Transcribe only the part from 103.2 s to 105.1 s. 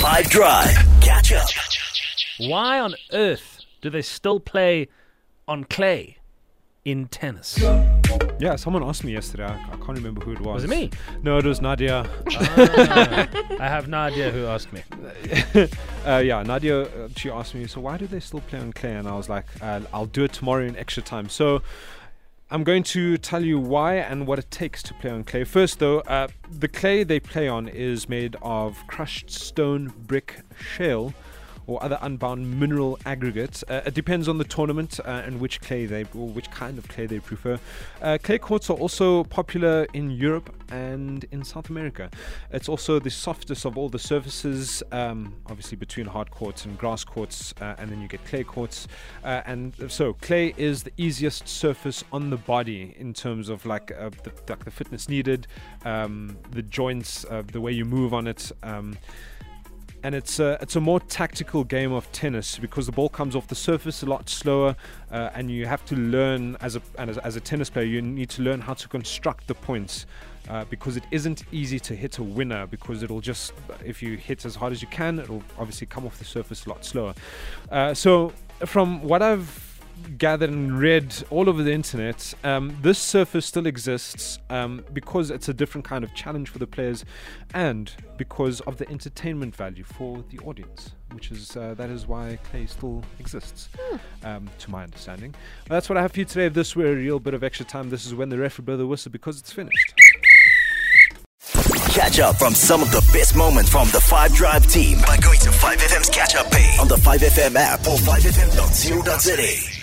moments from the 5 Drive team